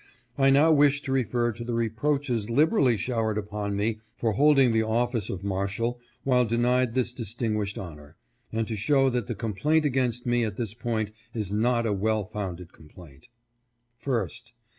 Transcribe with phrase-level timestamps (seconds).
[0.35, 4.81] I now wish to refer to the reproaches liberally showered upon me for holding the
[4.81, 7.35] office of Marshal while denied DUTIES OF MAESHAL.
[7.53, 8.17] 517 this distinguished honor,
[8.51, 12.25] and to show that the complaint against me at this point is not a well
[12.25, 13.27] founded complaint.
[14.03, 14.53] 1st.